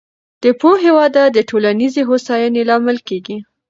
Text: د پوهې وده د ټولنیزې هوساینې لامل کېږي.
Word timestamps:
د 0.43 0.45
پوهې 0.59 0.91
وده 0.97 1.23
د 1.29 1.37
ټولنیزې 1.49 2.01
هوساینې 2.09 2.61
لامل 2.69 2.97
کېږي. 3.07 3.37